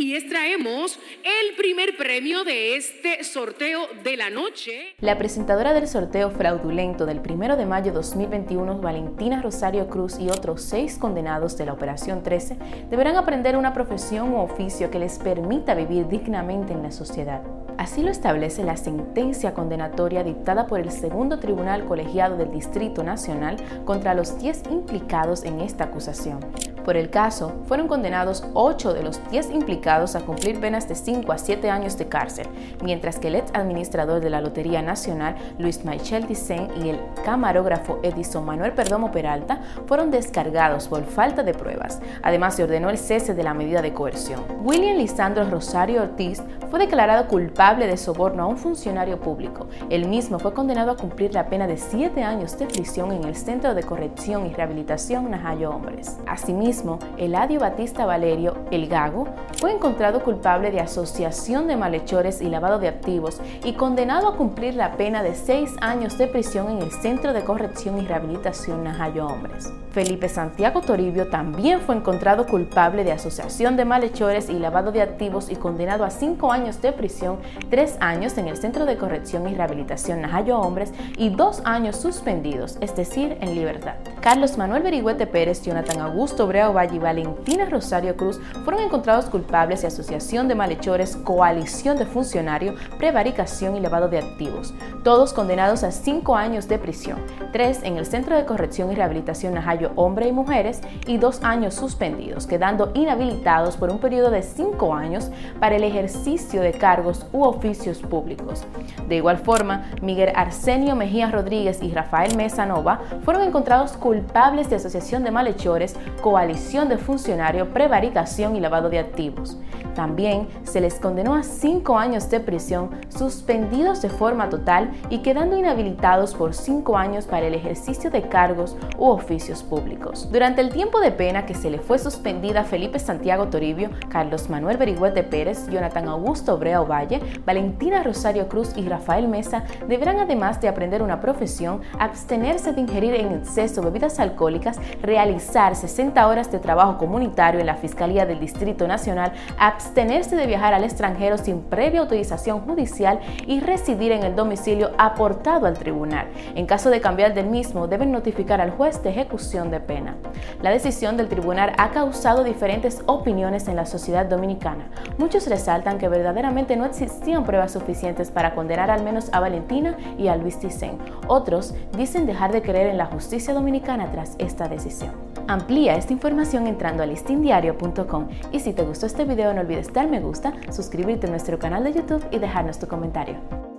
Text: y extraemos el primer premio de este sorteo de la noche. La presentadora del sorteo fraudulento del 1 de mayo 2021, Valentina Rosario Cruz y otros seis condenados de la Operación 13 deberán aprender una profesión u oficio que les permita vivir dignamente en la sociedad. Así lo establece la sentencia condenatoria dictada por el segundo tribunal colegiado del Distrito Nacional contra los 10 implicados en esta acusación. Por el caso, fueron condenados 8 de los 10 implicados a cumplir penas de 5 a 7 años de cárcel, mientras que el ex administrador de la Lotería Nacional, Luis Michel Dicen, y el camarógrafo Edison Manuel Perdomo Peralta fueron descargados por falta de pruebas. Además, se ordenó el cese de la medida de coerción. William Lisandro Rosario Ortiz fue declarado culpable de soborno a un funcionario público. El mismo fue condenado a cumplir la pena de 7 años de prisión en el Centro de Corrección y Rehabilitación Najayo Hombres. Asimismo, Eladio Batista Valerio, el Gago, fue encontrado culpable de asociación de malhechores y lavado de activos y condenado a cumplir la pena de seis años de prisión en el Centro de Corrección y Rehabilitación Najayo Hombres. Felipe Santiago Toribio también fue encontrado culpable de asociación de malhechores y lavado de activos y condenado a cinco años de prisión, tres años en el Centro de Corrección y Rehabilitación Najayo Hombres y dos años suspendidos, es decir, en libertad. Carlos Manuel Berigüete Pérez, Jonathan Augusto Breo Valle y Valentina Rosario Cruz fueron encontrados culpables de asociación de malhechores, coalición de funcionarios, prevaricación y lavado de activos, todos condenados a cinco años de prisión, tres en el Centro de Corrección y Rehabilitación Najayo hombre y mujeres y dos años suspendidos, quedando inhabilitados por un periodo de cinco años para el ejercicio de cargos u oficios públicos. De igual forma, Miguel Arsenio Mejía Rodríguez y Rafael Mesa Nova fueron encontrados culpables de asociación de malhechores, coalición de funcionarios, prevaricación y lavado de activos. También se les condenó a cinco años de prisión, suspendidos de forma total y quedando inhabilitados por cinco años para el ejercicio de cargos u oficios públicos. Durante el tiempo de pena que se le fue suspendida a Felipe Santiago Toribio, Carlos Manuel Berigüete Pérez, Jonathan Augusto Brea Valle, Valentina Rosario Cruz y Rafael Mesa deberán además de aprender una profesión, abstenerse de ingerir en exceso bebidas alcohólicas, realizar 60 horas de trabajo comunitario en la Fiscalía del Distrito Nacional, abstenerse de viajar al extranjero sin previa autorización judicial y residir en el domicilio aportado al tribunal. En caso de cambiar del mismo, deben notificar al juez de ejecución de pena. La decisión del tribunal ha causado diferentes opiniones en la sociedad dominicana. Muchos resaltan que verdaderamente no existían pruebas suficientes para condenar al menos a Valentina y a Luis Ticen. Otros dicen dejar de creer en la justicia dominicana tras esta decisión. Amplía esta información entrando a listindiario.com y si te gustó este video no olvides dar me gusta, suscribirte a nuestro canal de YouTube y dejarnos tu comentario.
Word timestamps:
y 0.00 0.14
extraemos 0.14 0.98
el 1.22 1.56
primer 1.56 1.94
premio 1.98 2.42
de 2.42 2.74
este 2.76 3.22
sorteo 3.22 3.82
de 4.02 4.16
la 4.16 4.30
noche. 4.30 4.94
La 4.98 5.18
presentadora 5.18 5.74
del 5.74 5.86
sorteo 5.88 6.30
fraudulento 6.30 7.04
del 7.04 7.20
1 7.20 7.56
de 7.58 7.66
mayo 7.66 7.92
2021, 7.92 8.78
Valentina 8.78 9.42
Rosario 9.42 9.88
Cruz 9.88 10.18
y 10.18 10.30
otros 10.30 10.62
seis 10.62 10.96
condenados 10.96 11.58
de 11.58 11.66
la 11.66 11.74
Operación 11.74 12.22
13 12.22 12.56
deberán 12.88 13.16
aprender 13.16 13.58
una 13.58 13.74
profesión 13.74 14.32
u 14.32 14.38
oficio 14.38 14.90
que 14.90 14.98
les 14.98 15.18
permita 15.18 15.74
vivir 15.74 16.08
dignamente 16.08 16.72
en 16.72 16.82
la 16.82 16.92
sociedad. 16.92 17.42
Así 17.80 18.02
lo 18.02 18.10
establece 18.10 18.62
la 18.62 18.76
sentencia 18.76 19.54
condenatoria 19.54 20.22
dictada 20.22 20.66
por 20.66 20.80
el 20.80 20.92
segundo 20.92 21.38
tribunal 21.38 21.86
colegiado 21.86 22.36
del 22.36 22.50
Distrito 22.50 23.02
Nacional 23.02 23.56
contra 23.86 24.12
los 24.12 24.38
10 24.38 24.64
implicados 24.70 25.44
en 25.44 25.60
esta 25.60 25.84
acusación. 25.84 26.40
Por 26.84 26.98
el 26.98 27.08
caso, 27.08 27.54
fueron 27.66 27.88
condenados 27.88 28.44
8 28.52 28.92
de 28.92 29.02
los 29.02 29.20
10 29.30 29.52
implicados 29.52 30.14
a 30.14 30.20
cumplir 30.20 30.60
penas 30.60 30.88
de 30.88 30.94
5 30.94 31.32
a 31.32 31.38
7 31.38 31.70
años 31.70 31.96
de 31.96 32.08
cárcel, 32.08 32.48
mientras 32.82 33.18
que 33.18 33.28
el 33.28 33.36
ex 33.36 33.50
administrador 33.54 34.20
de 34.20 34.28
la 34.28 34.42
Lotería 34.42 34.82
Nacional, 34.82 35.36
Luis 35.58 35.82
Michel 35.82 36.26
Dicen, 36.26 36.68
y 36.84 36.90
el 36.90 37.00
camarógrafo 37.24 37.98
Edison 38.02 38.44
Manuel 38.44 38.72
Perdomo 38.72 39.10
Peralta 39.10 39.60
fueron 39.86 40.10
descargados 40.10 40.88
por 40.88 41.04
falta 41.04 41.42
de 41.42 41.54
pruebas. 41.54 42.02
Además, 42.22 42.56
se 42.56 42.64
ordenó 42.64 42.90
el 42.90 42.98
cese 42.98 43.34
de 43.34 43.42
la 43.42 43.54
medida 43.54 43.80
de 43.80 43.94
coerción. 43.94 44.42
William 44.62 44.98
Lisandro 44.98 45.48
Rosario 45.48 46.02
Ortiz 46.02 46.42
fue 46.70 46.78
declarado 46.78 47.26
culpable 47.26 47.69
de 47.78 47.96
soborno 47.96 48.42
a 48.42 48.46
un 48.46 48.58
funcionario 48.58 49.20
público. 49.20 49.68
El 49.90 50.08
mismo 50.08 50.40
fue 50.40 50.52
condenado 50.52 50.90
a 50.90 50.96
cumplir 50.96 51.32
la 51.32 51.46
pena 51.48 51.68
de 51.68 51.76
7 51.76 52.22
años 52.24 52.58
de 52.58 52.66
prisión 52.66 53.12
en 53.12 53.24
el 53.24 53.36
Centro 53.36 53.74
de 53.74 53.84
Corrección 53.84 54.46
y 54.46 54.52
Rehabilitación 54.52 55.30
Najayo 55.30 55.70
Hombres. 55.70 56.18
Asimismo, 56.26 56.98
Eladio 57.16 57.60
Batista 57.60 58.06
Valerio, 58.06 58.56
el 58.72 58.88
Gago, 58.88 59.28
fue 59.58 59.72
encontrado 59.72 60.24
culpable 60.24 60.72
de 60.72 60.80
asociación 60.80 61.68
de 61.68 61.76
malhechores 61.76 62.42
y 62.42 62.48
lavado 62.48 62.80
de 62.80 62.88
activos 62.88 63.40
y 63.64 63.74
condenado 63.74 64.28
a 64.28 64.36
cumplir 64.36 64.74
la 64.74 64.96
pena 64.96 65.22
de 65.22 65.36
seis 65.36 65.70
años 65.80 66.18
de 66.18 66.26
prisión 66.26 66.70
en 66.70 66.82
el 66.82 66.90
Centro 66.90 67.32
de 67.32 67.44
Corrección 67.44 67.98
y 67.98 68.06
Rehabilitación 68.06 68.82
Najayo 68.82 69.28
Hombres. 69.28 69.72
Felipe 69.92 70.28
Santiago 70.28 70.80
Toribio 70.82 71.28
también 71.28 71.80
fue 71.80 71.96
encontrado 71.96 72.46
culpable 72.46 73.02
de 73.02 73.10
asociación 73.10 73.76
de 73.76 73.84
malhechores 73.84 74.48
y 74.48 74.58
lavado 74.58 74.92
de 74.92 75.02
activos 75.02 75.50
y 75.50 75.56
condenado 75.56 76.04
a 76.04 76.10
cinco 76.10 76.52
años 76.52 76.80
de 76.80 76.92
prisión, 76.92 77.38
tres 77.70 77.96
años 78.00 78.38
en 78.38 78.46
el 78.46 78.56
Centro 78.56 78.86
de 78.86 78.96
Corrección 78.96 79.48
y 79.48 79.54
Rehabilitación 79.54 80.20
Najayo 80.20 80.60
Hombres 80.60 80.92
y 81.16 81.30
dos 81.30 81.60
años 81.64 81.96
suspendidos, 81.96 82.78
es 82.80 82.94
decir, 82.94 83.36
en 83.40 83.56
libertad. 83.56 83.94
Carlos 84.20 84.56
Manuel 84.56 84.84
Berigüete 84.84 85.26
Pérez, 85.26 85.62
Jonathan 85.62 86.00
Augusto 86.00 86.46
Breo 86.46 86.72
Valle 86.72 86.96
y 86.96 87.00
Valentina 87.00 87.64
Rosario 87.64 88.16
Cruz 88.16 88.40
fueron 88.64 88.84
encontrados 88.84 89.24
culpables 89.26 89.82
de 89.82 89.88
asociación 89.88 90.46
de 90.46 90.54
malhechores, 90.54 91.16
coalición 91.16 91.98
de 91.98 92.06
funcionarios, 92.06 92.80
prevaricación 92.96 93.76
y 93.76 93.80
lavado 93.80 94.08
de 94.08 94.18
activos, 94.18 94.72
todos 95.02 95.32
condenados 95.32 95.82
a 95.82 95.90
cinco 95.90 96.36
años 96.36 96.68
de 96.68 96.78
prisión, 96.78 97.18
tres 97.52 97.82
en 97.82 97.96
el 97.96 98.06
Centro 98.06 98.36
de 98.36 98.44
Corrección 98.44 98.90
y 98.90 98.94
Rehabilitación 98.94 99.54
Najayo 99.54 99.92
hombre 99.96 100.28
y 100.28 100.32
mujeres 100.32 100.80
y 101.06 101.18
dos 101.18 101.42
años 101.42 101.74
suspendidos, 101.74 102.46
quedando 102.46 102.92
inhabilitados 102.94 103.76
por 103.76 103.90
un 103.90 103.98
periodo 103.98 104.30
de 104.30 104.42
cinco 104.42 104.94
años 104.94 105.30
para 105.58 105.76
el 105.76 105.84
ejercicio 105.84 106.62
de 106.62 106.72
cargos 106.72 107.26
u 107.32 107.44
oficios 107.44 107.98
públicos. 107.98 108.64
De 109.08 109.16
igual 109.16 109.38
forma, 109.38 109.90
Miguel 110.02 110.32
Arsenio 110.34 110.96
Mejía 110.96 111.30
Rodríguez 111.30 111.82
y 111.82 111.90
Rafael 111.90 112.36
Mesa 112.36 112.66
Nova 112.66 113.00
fueron 113.24 113.42
encontrados 113.42 113.92
culpables 113.92 114.70
de 114.70 114.76
asociación 114.76 115.24
de 115.24 115.30
malhechores, 115.30 115.96
coalición 116.22 116.88
de 116.88 116.98
funcionarios, 116.98 117.68
prevaricación 117.68 118.56
y 118.56 118.60
lavado 118.60 118.90
de 118.90 118.98
activos. 118.98 119.58
También 119.94 120.48
se 120.70 120.80
les 120.80 121.00
condenó 121.00 121.34
a 121.34 121.42
cinco 121.42 121.98
años 121.98 122.30
de 122.30 122.38
prisión, 122.38 122.90
suspendidos 123.08 124.02
de 124.02 124.08
forma 124.08 124.48
total 124.48 124.92
y 125.10 125.18
quedando 125.18 125.56
inhabilitados 125.56 126.34
por 126.34 126.54
cinco 126.54 126.96
años 126.96 127.26
para 127.26 127.46
el 127.46 127.54
ejercicio 127.54 128.10
de 128.10 128.22
cargos 128.22 128.76
u 128.96 129.08
oficios 129.08 129.62
públicos. 129.64 130.28
Durante 130.30 130.60
el 130.60 130.70
tiempo 130.70 131.00
de 131.00 131.10
pena 131.10 131.44
que 131.44 131.54
se 131.54 131.70
le 131.70 131.80
fue 131.80 131.98
suspendida 131.98 132.60
a 132.60 132.64
Felipe 132.64 133.00
Santiago 133.00 133.48
Toribio, 133.48 133.90
Carlos 134.08 134.48
Manuel 134.48 134.76
Berigüete 134.76 135.24
Pérez, 135.24 135.68
Jonathan 135.68 136.08
Augusto 136.08 136.56
Brea 136.56 136.80
Valle, 136.80 137.20
Valentina 137.44 138.02
Rosario 138.04 138.48
Cruz 138.48 138.72
y 138.76 138.88
Rafael 138.88 139.26
Mesa 139.26 139.64
deberán 139.88 140.20
además 140.20 140.60
de 140.60 140.68
aprender 140.68 141.02
una 141.02 141.20
profesión, 141.20 141.80
abstenerse 141.98 142.72
de 142.72 142.80
ingerir 142.80 143.14
en 143.14 143.32
exceso 143.32 143.82
bebidas 143.82 144.20
alcohólicas, 144.20 144.78
realizar 145.02 145.74
60 145.74 146.26
horas 146.26 146.52
de 146.52 146.60
trabajo 146.60 146.96
comunitario 146.96 147.60
en 147.60 147.66
la 147.66 147.74
Fiscalía 147.74 148.24
del 148.24 148.38
Distrito 148.38 148.86
Nacional, 148.86 149.32
abstenerse 149.58 150.36
de 150.36 150.46
viajar 150.60 150.74
al 150.74 150.84
extranjero 150.84 151.38
sin 151.38 151.62
previa 151.62 152.00
autorización 152.00 152.60
judicial 152.60 153.18
y 153.46 153.60
residir 153.60 154.12
en 154.12 154.24
el 154.24 154.36
domicilio 154.36 154.90
aportado 154.98 155.66
al 155.66 155.78
tribunal. 155.78 156.26
En 156.54 156.66
caso 156.66 156.90
de 156.90 157.00
cambiar 157.00 157.32
del 157.32 157.46
mismo, 157.46 157.86
deben 157.86 158.12
notificar 158.12 158.60
al 158.60 158.70
juez 158.70 159.02
de 159.02 159.08
ejecución 159.08 159.70
de 159.70 159.80
pena. 159.80 160.16
La 160.60 160.70
decisión 160.70 161.16
del 161.16 161.28
tribunal 161.28 161.72
ha 161.78 161.92
causado 161.92 162.44
diferentes 162.44 163.02
opiniones 163.06 163.68
en 163.68 163.76
la 163.76 163.86
sociedad 163.86 164.26
dominicana. 164.26 164.90
Muchos 165.16 165.48
resaltan 165.48 165.96
que 165.96 166.08
verdaderamente 166.08 166.76
no 166.76 166.84
existían 166.84 167.44
pruebas 167.44 167.72
suficientes 167.72 168.30
para 168.30 168.54
condenar 168.54 168.90
al 168.90 169.02
menos 169.02 169.30
a 169.32 169.40
Valentina 169.40 169.96
y 170.18 170.28
a 170.28 170.36
Luis 170.36 170.58
Ticen. 170.58 170.98
Otros 171.26 171.74
dicen 171.96 172.26
dejar 172.26 172.52
de 172.52 172.60
creer 172.60 172.88
en 172.88 172.98
la 172.98 173.06
justicia 173.06 173.54
dominicana 173.54 174.10
tras 174.12 174.34
esta 174.38 174.68
decisión. 174.68 175.12
Amplía 175.48 175.96
esta 175.96 176.12
información 176.12 176.66
entrando 176.66 177.02
a 177.02 177.06
listindiario.com 177.06 178.28
y 178.52 178.60
si 178.60 178.72
te 178.74 178.82
gustó 178.82 179.06
este 179.06 179.24
video 179.24 179.54
no 179.54 179.62
olvides 179.62 179.92
dar 179.92 180.06
me 180.06 180.20
gusta, 180.20 180.49
suscribirte 180.70 181.26
a 181.26 181.30
nuestro 181.30 181.58
canal 181.58 181.84
de 181.84 181.92
YouTube 181.92 182.24
y 182.30 182.38
dejarnos 182.38 182.78
tu 182.78 182.86
comentario. 182.86 183.69